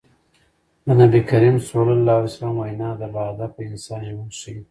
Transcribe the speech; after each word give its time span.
د 0.85 0.87
نبي 0.99 1.19
کريم 1.29 1.55
ص 1.67 1.69
وينا 2.59 2.89
د 3.01 3.03
باهدفه 3.15 3.59
انسان 3.69 4.01
ژوند 4.09 4.31
ښيي. 4.39 4.57